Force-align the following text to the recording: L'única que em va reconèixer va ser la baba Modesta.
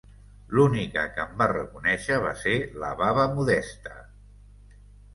L'única 0.59 1.03
que 1.17 1.25
em 1.25 1.35
va 1.43 1.49
reconèixer 1.53 2.19
va 2.25 2.33
ser 2.47 2.57
la 2.87 2.93
baba 3.05 3.31
Modesta. 3.39 3.99